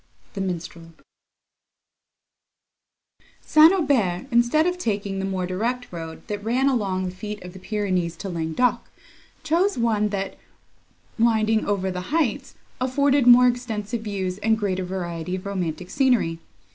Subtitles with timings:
[0.33, 0.93] THE MINSTREL
[3.41, 3.71] St.
[3.71, 7.59] Aubert, instead of taking the more direct road, that ran along the feet of the
[7.59, 8.89] Pyrenees to Languedoc,
[9.43, 10.39] chose one that,
[11.19, 16.39] winding over the heights, afforded more extensive views and greater variety of romantic scenery.